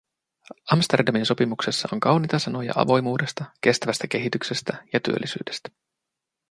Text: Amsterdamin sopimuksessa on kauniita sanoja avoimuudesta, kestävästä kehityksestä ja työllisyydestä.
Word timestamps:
Amsterdamin 0.71 1.25
sopimuksessa 1.25 1.89
on 1.93 1.99
kauniita 1.99 2.39
sanoja 2.39 2.73
avoimuudesta, 2.75 3.45
kestävästä 3.61 4.07
kehityksestä 4.07 4.85
ja 4.93 4.99
työllisyydestä. 4.99 5.69